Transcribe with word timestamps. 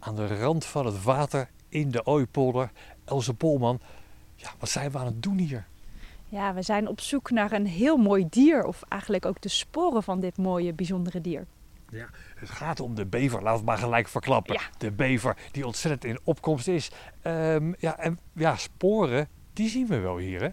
aan 0.00 0.16
de 0.16 0.26
rand 0.26 0.64
van 0.64 0.86
het 0.86 1.02
water 1.02 1.48
in 1.68 1.90
de 1.90 2.06
Ooipolder. 2.06 2.70
Else 3.04 3.34
Polman, 3.34 3.80
ja, 4.34 4.50
wat 4.58 4.68
zijn 4.68 4.90
we 4.90 4.98
aan 4.98 5.06
het 5.06 5.22
doen 5.22 5.38
hier? 5.38 5.66
Ja, 6.28 6.54
we 6.54 6.62
zijn 6.62 6.88
op 6.88 7.00
zoek 7.00 7.30
naar 7.30 7.52
een 7.52 7.66
heel 7.66 7.96
mooi 7.96 8.26
dier, 8.30 8.64
of 8.64 8.82
eigenlijk 8.88 9.26
ook 9.26 9.40
de 9.40 9.48
sporen 9.48 10.02
van 10.02 10.20
dit 10.20 10.36
mooie, 10.36 10.72
bijzondere 10.72 11.20
dier. 11.20 11.46
Ja, 11.88 12.08
het 12.34 12.50
gaat 12.50 12.80
om 12.80 12.94
de 12.94 13.06
bever, 13.06 13.42
we 13.42 13.48
het 13.48 13.64
maar 13.64 13.78
gelijk 13.78 14.08
verklappen. 14.08 14.54
Ja. 14.54 14.60
De 14.78 14.90
bever 14.90 15.36
die 15.50 15.66
ontzettend 15.66 16.04
in 16.04 16.18
opkomst 16.24 16.68
is. 16.68 16.90
Ehm, 17.22 17.72
ja, 17.78 17.98
en 17.98 18.18
ja, 18.32 18.56
sporen, 18.56 19.28
die 19.52 19.68
zien 19.68 19.86
we 19.86 19.98
wel 19.98 20.18
hier, 20.18 20.40
hè? 20.40 20.48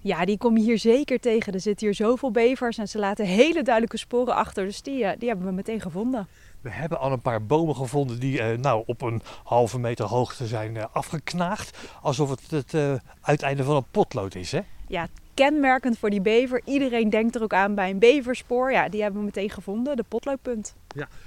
Ja, 0.00 0.24
die 0.24 0.38
kom 0.38 0.56
je 0.56 0.62
hier 0.62 0.78
zeker 0.78 1.20
tegen. 1.20 1.52
Er 1.52 1.60
zitten 1.60 1.86
hier 1.86 1.94
zoveel 1.94 2.30
bevers 2.30 2.78
en 2.78 2.88
ze 2.88 2.98
laten 2.98 3.26
hele 3.26 3.62
duidelijke 3.62 3.96
sporen 3.96 4.34
achter. 4.34 4.64
Dus 4.64 4.82
die, 4.82 5.04
eh, 5.04 5.18
die 5.18 5.28
hebben 5.28 5.46
we 5.46 5.52
meteen 5.52 5.80
gevonden. 5.80 6.28
We 6.62 6.70
hebben 6.70 6.98
al 6.98 7.12
een 7.12 7.20
paar 7.20 7.46
bomen 7.46 7.76
gevonden 7.76 8.20
die 8.20 8.40
eh, 8.40 8.58
nou, 8.58 8.82
op 8.86 9.02
een 9.02 9.22
halve 9.44 9.78
meter 9.78 10.04
hoogte 10.04 10.46
zijn 10.46 10.76
eh, 10.76 10.84
afgeknaagd. 10.92 11.78
Alsof 12.02 12.30
het 12.30 12.50
het 12.50 12.74
eh, 12.74 12.94
uiteinde 13.20 13.64
van 13.64 13.76
een 13.76 13.90
potlood 13.90 14.34
is, 14.34 14.52
hè? 14.52 14.60
Ja, 14.86 15.06
kenmerkend 15.34 15.98
voor 15.98 16.10
die 16.10 16.20
bever. 16.20 16.62
Iedereen 16.64 17.10
denkt 17.10 17.34
er 17.34 17.42
ook 17.42 17.52
aan 17.52 17.74
bij 17.74 17.90
een 17.90 17.98
beverspoor. 17.98 18.72
Ja, 18.72 18.88
die 18.88 19.02
hebben 19.02 19.20
we 19.20 19.26
meteen 19.26 19.50
gevonden, 19.50 19.96
de 19.96 20.04
potloodpunt. 20.08 20.74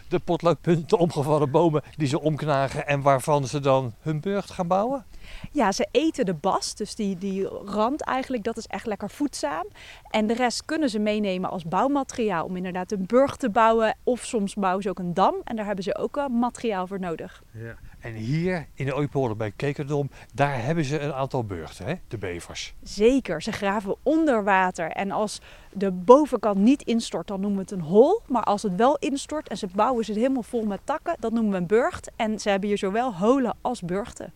De 0.08 0.20
potloodpunten, 0.20 0.88
de 0.88 0.98
omgevallen 0.98 1.52
bomen 1.52 1.82
die 1.98 2.08
ze 2.08 2.22
omknagen 2.22 2.88
en 2.88 3.02
waarvan 3.02 3.48
ze 3.48 3.60
dan 3.60 3.94
hun 4.00 4.20
burcht 4.20 4.52
gaan 4.52 4.68
bouwen. 4.68 5.06
Ja, 5.52 5.72
ze 5.72 5.88
eten 5.92 6.26
de 6.26 6.34
bast, 6.34 6.78
dus 6.78 6.96
die, 6.96 7.18
die 7.18 7.48
rand 7.48 8.02
eigenlijk, 8.02 8.44
dat 8.44 8.58
is 8.58 8.66
echt 8.66 8.86
lekker 8.86 9.10
voedzaam. 9.10 9.66
En 10.10 10.28
de 10.28 10.34
rest 10.34 10.66
kunnen 10.66 10.90
ze 10.90 11.00
meenemen 11.00 11.50
als 11.50 11.64
bouwmateriaal 11.64 12.46
om 12.46 12.56
inderdaad 12.56 12.92
een 12.92 13.06
burcht 13.06 13.40
te 13.40 13.50
bouwen. 13.50 13.98
Of 14.04 14.26
soms 14.26 14.54
bouwen 14.54 14.84
ze 14.84 14.90
ook 14.90 15.00
een 15.00 15.14
dam 15.14 15.36
en 15.44 15.56
daar 15.56 15.66
hebben 15.66 15.84
ze 15.84 15.98
ook 15.98 16.18
eh, 16.18 16.28
materiaal 16.28 16.88
voor 16.88 17.00
nodig. 17.00 17.44
Ja. 17.52 17.76
En 18.06 18.14
hier 18.14 18.68
in 18.74 18.86
de 18.86 18.96
Ooipolder 18.96 19.38
bij 19.38 19.52
Kekerdom, 19.52 20.10
daar 20.34 20.64
hebben 20.64 20.86
ze 20.86 21.00
een 21.00 21.14
aantal 21.14 21.44
burchten, 21.44 21.86
hè? 21.86 21.94
de 22.08 22.18
bevers. 22.18 22.74
Zeker, 22.84 23.42
ze 23.42 23.52
graven 23.52 23.96
onder 24.04 24.44
water. 24.44 24.92
En 24.92 25.12
als 25.12 25.42
de 25.74 25.92
bovenkant 25.92 26.58
niet 26.58 26.82
instort, 26.82 27.28
dan 27.28 27.40
noemen 27.40 27.58
we 27.58 27.64
het 27.64 27.82
een 27.82 27.88
hol. 27.88 28.22
Maar 28.28 28.44
als 28.44 28.64
het 28.64 28.76
wel 28.76 28.98
instort 28.98 29.48
en 29.48 29.58
ze 29.58 29.68
bouwen 29.76 30.06
ze 30.06 30.12
het 30.12 30.20
helemaal 30.20 30.44
vol 30.44 30.66
met 30.66 30.80
takken, 30.84 31.16
dat 31.20 31.32
noemen 31.32 31.52
we 31.52 31.58
een 31.58 31.68
burcht. 31.68 32.12
En 32.16 32.40
ze 32.40 32.50
hebben 32.50 32.70
hier 32.70 32.78
zowel 32.78 33.16
holen 33.16 33.58
als 33.62 33.82
burchten. 33.82 34.34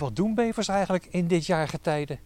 Wat 0.00 0.16
doen 0.16 0.34
bevers 0.34 0.68
eigenlijk 0.68 1.06
in 1.10 1.26
dit 1.26 1.46
jaargetijde? 1.46 2.18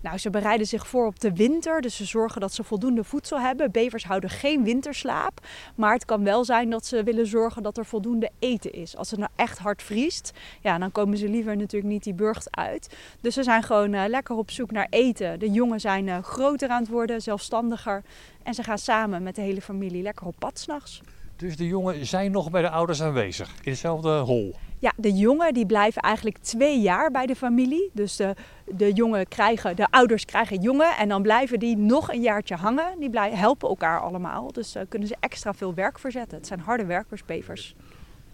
Nou, 0.00 0.18
ze 0.18 0.30
bereiden 0.30 0.66
zich 0.66 0.86
voor 0.86 1.06
op 1.06 1.20
de 1.20 1.32
winter, 1.32 1.80
dus 1.80 1.96
ze 1.96 2.04
zorgen 2.04 2.40
dat 2.40 2.52
ze 2.52 2.64
voldoende 2.64 3.04
voedsel 3.04 3.40
hebben. 3.40 3.70
Bevers 3.70 4.04
houden 4.04 4.30
geen 4.30 4.64
winterslaap, 4.64 5.46
maar 5.74 5.92
het 5.92 6.04
kan 6.04 6.24
wel 6.24 6.44
zijn 6.44 6.70
dat 6.70 6.86
ze 6.86 7.02
willen 7.02 7.26
zorgen 7.26 7.62
dat 7.62 7.78
er 7.78 7.86
voldoende 7.86 8.30
eten 8.38 8.72
is. 8.72 8.96
Als 8.96 9.10
het 9.10 9.20
nou 9.20 9.30
echt 9.36 9.58
hard 9.58 9.82
vriest, 9.82 10.32
ja, 10.60 10.78
dan 10.78 10.92
komen 10.92 11.18
ze 11.18 11.28
liever 11.28 11.56
natuurlijk 11.56 11.92
niet 11.92 12.04
die 12.04 12.14
burcht 12.14 12.56
uit. 12.56 12.96
Dus 13.20 13.34
ze 13.34 13.42
zijn 13.42 13.62
gewoon 13.62 13.94
eh, 13.94 14.08
lekker 14.08 14.36
op 14.36 14.50
zoek 14.50 14.70
naar 14.70 14.86
eten. 14.90 15.38
De 15.38 15.50
jongen 15.50 15.80
zijn 15.80 16.08
eh, 16.08 16.22
groter 16.22 16.68
aan 16.68 16.82
het 16.82 16.90
worden, 16.90 17.22
zelfstandiger. 17.22 18.02
En 18.42 18.54
ze 18.54 18.62
gaan 18.62 18.78
samen 18.78 19.22
met 19.22 19.34
de 19.34 19.42
hele 19.42 19.62
familie 19.62 20.02
lekker 20.02 20.26
op 20.26 20.34
pad 20.38 20.58
s'nachts. 20.58 21.00
Dus 21.38 21.56
de 21.56 21.66
jongen 21.66 22.06
zijn 22.06 22.30
nog 22.30 22.50
bij 22.50 22.62
de 22.62 22.70
ouders 22.70 23.02
aanwezig, 23.02 23.54
in 23.62 23.70
hetzelfde 23.70 24.18
hol. 24.18 24.54
Ja, 24.78 24.92
de 24.96 25.12
jongen 25.12 25.54
die 25.54 25.66
blijven 25.66 26.02
eigenlijk 26.02 26.38
twee 26.38 26.80
jaar 26.80 27.10
bij 27.10 27.26
de 27.26 27.36
familie. 27.36 27.90
Dus 27.92 28.16
de, 28.16 28.34
de, 28.64 28.92
jongen 28.92 29.28
krijgen, 29.28 29.76
de 29.76 29.86
ouders 29.90 30.24
krijgen 30.24 30.60
jongen 30.60 30.96
en 30.96 31.08
dan 31.08 31.22
blijven 31.22 31.58
die 31.58 31.76
nog 31.76 32.12
een 32.12 32.20
jaartje 32.20 32.54
hangen. 32.54 32.98
Die 32.98 33.10
blijven, 33.10 33.38
helpen 33.38 33.68
elkaar 33.68 34.00
allemaal, 34.00 34.52
dus 34.52 34.76
uh, 34.76 34.82
kunnen 34.88 35.08
ze 35.08 35.16
extra 35.20 35.54
veel 35.54 35.74
werk 35.74 35.98
verzetten. 35.98 36.38
Het 36.38 36.46
zijn 36.46 36.60
harde 36.60 36.84
werkers, 36.84 37.24
bevers. 37.24 37.74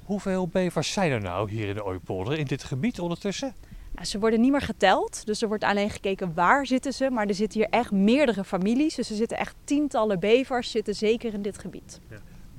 Hoeveel 0.05 0.49
bevers 0.49 0.93
zijn 0.93 1.11
er 1.11 1.21
nou 1.21 1.51
hier 1.51 1.69
in 1.69 1.75
de 1.75 1.85
Ooipolder, 1.85 2.39
in 2.39 2.47
dit 2.47 2.65
gebied 2.65 3.01
ondertussen? 3.01 3.55
Nou, 3.95 4.07
ze 4.07 4.19
worden 4.19 4.41
niet 4.41 4.51
meer 4.51 4.61
geteld, 4.61 5.27
dus 5.27 5.43
er 5.43 5.49
wordt 5.49 5.65
alleen 5.65 5.91
gekeken 5.91 6.35
waar 6.35 6.67
zitten 6.67 6.93
ze. 6.93 7.11
Maar 7.11 7.27
er 7.27 7.35
zitten 7.35 7.61
hier 7.61 7.69
echt 7.71 7.91
meerdere 7.91 8.45
families, 8.45 8.95
dus 8.95 9.11
er 9.11 9.17
zitten 9.17 9.39
echt 9.39 9.55
tientallen 9.65 10.21
bevers 10.21 10.71
zitten 10.71 10.95
zeker 10.95 11.35
in 11.35 11.43
dit 11.43 11.59
gebied. 11.59 12.01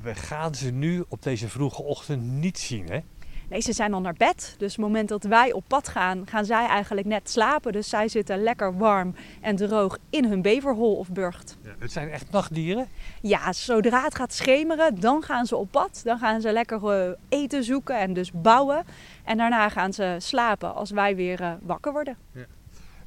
We 0.06 0.16
gaan 0.16 0.56
ze 0.56 0.72
nu 0.72 1.04
op 1.08 1.24
deze 1.24 1.50
vroege 1.50 1.84
ochtend 1.84 2.24
niet 2.24 2.60
zien, 2.60 2.90
hè? 2.90 3.00
Nee, 3.50 3.62
ze 3.62 3.74
zijn 3.74 3.94
al 3.94 4.02
naar 4.02 4.14
bed. 4.14 4.56
Dus 4.58 4.78
op 4.78 4.84
het 4.84 4.92
moment 4.92 5.10
dat 5.10 5.24
wij 5.24 5.52
op 5.52 5.64
pad 5.68 5.88
gaan, 5.88 6.28
gaan 6.28 6.46
zij 6.46 6.68
eigenlijk 6.68 7.08
net 7.08 7.30
slapen. 7.30 7.72
Dus 7.72 7.90
zij 7.90 8.08
zitten 8.08 8.44
lekker 8.44 8.78
warm 8.78 9.16
en 9.42 9.56
droog 9.56 9.98
in 10.10 10.26
hun 10.26 10.42
beverhol 10.42 10.96
of 10.96 11.10
burcht. 11.10 11.58
Ja, 11.62 11.76
het 11.80 11.92
zijn 11.92 12.10
echt 12.10 12.32
nachtdieren? 12.32 12.88
Ja, 13.22 13.54
zodra 13.54 14.04
het 14.04 14.16
gaat 14.16 14.34
schemeren, 14.34 15.00
dan 15.00 15.24
gaan 15.24 15.46
ze 15.46 15.56
op 15.56 15.72
pad. 15.72 16.02
Dan 16.04 16.18
gaan 16.18 16.42
ze 16.42 16.52
lekker 16.52 17.08
uh, 17.08 17.12
eten 17.30 17.64
zoeken 17.64 18.00
en 18.00 18.14
dus 18.14 18.32
bouwen. 18.32 18.86
En 19.24 19.38
daarna 19.38 19.70
gaan 19.70 19.94
ze 19.94 20.16
slapen 20.20 20.76
als 20.76 20.92
wij 20.92 21.16
weer 21.16 21.42
uh, 21.42 21.52
wakker 21.62 21.92
worden. 21.92 22.18
Ja. 22.32 22.46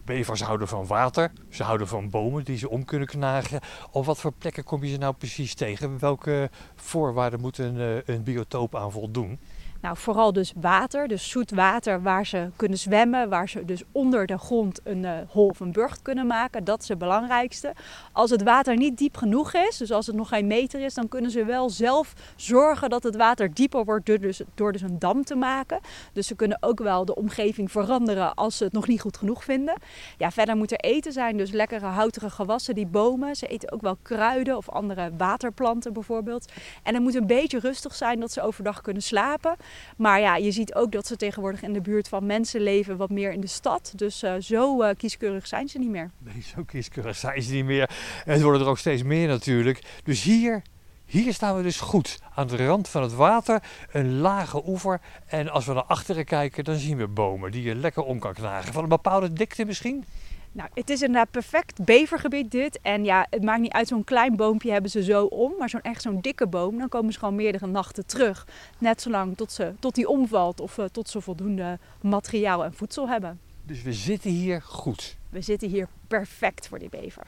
Bevers 0.08 0.42
houden 0.42 0.68
van 0.68 0.86
water, 0.86 1.32
ze 1.50 1.62
houden 1.62 1.88
van 1.88 2.10
bomen 2.10 2.44
die 2.44 2.58
ze 2.58 2.68
om 2.68 2.84
kunnen 2.84 3.08
knagen. 3.08 3.60
Op 3.90 4.04
wat 4.04 4.20
voor 4.20 4.32
plekken 4.32 4.64
kom 4.64 4.84
je 4.84 4.90
ze 4.90 4.96
nou 4.96 5.14
precies 5.14 5.54
tegen? 5.54 5.98
Welke 5.98 6.50
voorwaarden 6.76 7.40
moet 7.40 7.58
een, 7.58 7.76
uh, 7.76 7.96
een 8.04 8.22
biotoop 8.22 8.76
aan 8.76 8.92
voldoen? 8.92 9.38
Nou, 9.80 9.96
vooral 9.96 10.32
dus 10.32 10.52
water, 10.56 11.08
dus 11.08 11.30
zoet 11.30 11.50
water 11.50 12.02
waar 12.02 12.26
ze 12.26 12.50
kunnen 12.56 12.78
zwemmen, 12.78 13.28
waar 13.28 13.48
ze 13.48 13.64
dus 13.64 13.82
onder 13.92 14.26
de 14.26 14.38
grond 14.38 14.80
een 14.84 15.02
uh, 15.02 15.12
hol 15.28 15.46
of 15.46 15.60
een 15.60 15.72
burcht 15.72 16.02
kunnen 16.02 16.26
maken. 16.26 16.64
Dat 16.64 16.82
is 16.82 16.88
het 16.88 16.98
belangrijkste. 16.98 17.72
Als 18.12 18.30
het 18.30 18.42
water 18.42 18.76
niet 18.76 18.98
diep 18.98 19.16
genoeg 19.16 19.54
is, 19.54 19.76
dus 19.76 19.90
als 19.90 20.06
het 20.06 20.16
nog 20.16 20.28
geen 20.28 20.46
meter 20.46 20.80
is, 20.80 20.94
dan 20.94 21.08
kunnen 21.08 21.30
ze 21.30 21.44
wel 21.44 21.70
zelf 21.70 22.12
zorgen 22.36 22.90
dat 22.90 23.02
het 23.02 23.16
water 23.16 23.54
dieper 23.54 23.84
wordt 23.84 24.06
door 24.06 24.18
dus, 24.18 24.40
door 24.54 24.72
dus 24.72 24.82
een 24.82 24.98
dam 24.98 25.24
te 25.24 25.34
maken. 25.34 25.80
Dus 26.12 26.26
ze 26.26 26.34
kunnen 26.34 26.58
ook 26.60 26.78
wel 26.78 27.04
de 27.04 27.14
omgeving 27.14 27.70
veranderen 27.70 28.34
als 28.34 28.56
ze 28.56 28.64
het 28.64 28.72
nog 28.72 28.86
niet 28.86 29.00
goed 29.00 29.16
genoeg 29.16 29.44
vinden. 29.44 29.74
Ja, 30.16 30.30
verder 30.30 30.56
moet 30.56 30.72
er 30.72 30.78
eten 30.78 31.12
zijn, 31.12 31.36
dus 31.36 31.50
lekkere 31.50 31.86
houtige 31.86 32.30
gewassen, 32.30 32.74
die 32.74 32.86
bomen. 32.86 33.36
Ze 33.36 33.46
eten 33.46 33.72
ook 33.72 33.80
wel 33.80 33.96
kruiden 34.02 34.56
of 34.56 34.68
andere 34.68 35.10
waterplanten 35.16 35.92
bijvoorbeeld. 35.92 36.52
En 36.82 36.94
het 36.94 37.02
moet 37.02 37.14
een 37.14 37.26
beetje 37.26 37.58
rustig 37.58 37.94
zijn 37.94 38.20
dat 38.20 38.32
ze 38.32 38.42
overdag 38.42 38.80
kunnen 38.80 39.02
slapen. 39.02 39.56
Maar 39.96 40.20
ja, 40.20 40.36
je 40.36 40.50
ziet 40.50 40.74
ook 40.74 40.92
dat 40.92 41.06
ze 41.06 41.16
tegenwoordig 41.16 41.62
in 41.62 41.72
de 41.72 41.80
buurt 41.80 42.08
van 42.08 42.26
mensen 42.26 42.60
leven, 42.60 42.96
wat 42.96 43.10
meer 43.10 43.32
in 43.32 43.40
de 43.40 43.46
stad. 43.46 43.92
Dus 43.96 44.22
uh, 44.22 44.34
zo 44.40 44.82
uh, 44.82 44.90
kieskeurig 44.96 45.46
zijn 45.46 45.68
ze 45.68 45.78
niet 45.78 45.88
meer. 45.88 46.10
Nee, 46.18 46.42
zo 46.42 46.62
kieskeurig 46.64 47.16
zijn 47.16 47.42
ze 47.42 47.54
niet 47.54 47.64
meer. 47.64 47.90
Het 48.24 48.42
worden 48.42 48.60
er 48.60 48.68
ook 48.68 48.78
steeds 48.78 49.02
meer 49.02 49.28
natuurlijk. 49.28 49.82
Dus 50.04 50.22
hier, 50.22 50.62
hier 51.04 51.34
staan 51.34 51.56
we 51.56 51.62
dus 51.62 51.80
goed. 51.80 52.18
Aan 52.34 52.46
de 52.46 52.66
rand 52.66 52.88
van 52.88 53.02
het 53.02 53.14
water, 53.14 53.62
een 53.92 54.18
lage 54.18 54.62
oever. 54.66 55.00
En 55.26 55.48
als 55.48 55.66
we 55.66 55.72
naar 55.72 55.82
achteren 55.82 56.24
kijken, 56.24 56.64
dan 56.64 56.76
zien 56.76 56.96
we 56.96 57.06
bomen 57.06 57.50
die 57.50 57.62
je 57.62 57.74
lekker 57.74 58.02
om 58.02 58.18
kan 58.18 58.34
knagen. 58.34 58.72
Van 58.72 58.82
een 58.82 58.88
bepaalde 58.88 59.32
dikte 59.32 59.64
misschien? 59.64 60.04
Nou, 60.52 60.70
het 60.74 60.90
is 60.90 61.02
inderdaad 61.02 61.30
perfect 61.30 61.84
bevergebied 61.84 62.50
dit. 62.50 62.78
En 62.82 63.04
ja, 63.04 63.26
het 63.30 63.42
maakt 63.42 63.60
niet 63.60 63.72
uit, 63.72 63.88
zo'n 63.88 64.04
klein 64.04 64.36
boompje 64.36 64.72
hebben 64.72 64.90
ze 64.90 65.02
zo 65.02 65.24
om. 65.24 65.54
Maar 65.58 65.68
zo'n 65.68 65.80
echt 65.80 66.02
zo'n 66.02 66.20
dikke 66.20 66.46
boom, 66.46 66.78
dan 66.78 66.88
komen 66.88 67.12
ze 67.12 67.18
gewoon 67.18 67.34
meerdere 67.34 67.66
nachten 67.66 68.06
terug. 68.06 68.46
Net 68.78 69.02
zolang 69.02 69.36
tot, 69.36 69.52
ze, 69.52 69.74
tot 69.78 69.94
die 69.94 70.08
omvalt 70.08 70.60
of 70.60 70.78
uh, 70.78 70.84
tot 70.84 71.08
ze 71.08 71.20
voldoende 71.20 71.78
materiaal 72.00 72.64
en 72.64 72.74
voedsel 72.74 73.08
hebben. 73.08 73.40
Dus 73.64 73.82
we 73.82 73.92
zitten 73.92 74.30
hier 74.30 74.62
goed? 74.62 75.16
We 75.30 75.40
zitten 75.40 75.68
hier 75.68 75.88
perfect 76.06 76.68
voor 76.68 76.78
die 76.78 76.88
bever. 76.88 77.26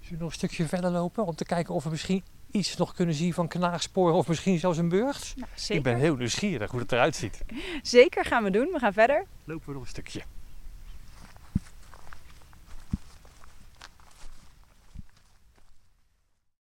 Zullen 0.00 0.18
we 0.18 0.24
nog 0.24 0.28
een 0.28 0.38
stukje 0.38 0.66
verder 0.66 0.90
lopen 0.90 1.26
om 1.26 1.34
te 1.34 1.44
kijken 1.44 1.74
of 1.74 1.84
we 1.84 1.90
misschien 1.90 2.24
iets 2.50 2.76
nog 2.76 2.94
kunnen 2.94 3.14
zien 3.14 3.34
van 3.34 3.48
knaagsporen 3.48 4.14
of 4.14 4.28
misschien 4.28 4.58
zelfs 4.58 4.78
een 4.78 4.88
burcht? 4.88 5.34
Nou. 5.36 5.48
Ik 5.68 5.82
ben 5.82 5.96
heel 5.96 6.16
nieuwsgierig 6.16 6.70
hoe 6.70 6.80
het 6.80 6.92
eruit 6.92 7.16
ziet. 7.16 7.44
Zeker 7.82 8.24
gaan 8.24 8.44
we 8.44 8.50
doen. 8.50 8.68
We 8.72 8.78
gaan 8.78 8.92
verder. 8.92 9.26
Lopen 9.44 9.66
we 9.66 9.72
nog 9.72 9.82
een 9.82 9.88
stukje. 9.88 10.22